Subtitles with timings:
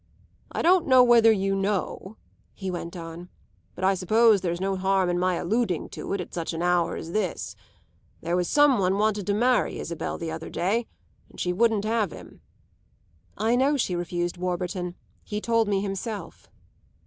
[0.51, 2.17] I don't know whether you know,"
[2.55, 3.29] he went on;
[3.75, 6.95] "but I suppose there's no harm in my alluding to it at such an hour
[6.95, 7.55] as this:
[8.19, 10.87] there was some one wanted to marry Isabel the other day,
[11.29, 12.41] and she wouldn't have him."
[13.37, 16.49] "I know she refused Warburton: he told me himself."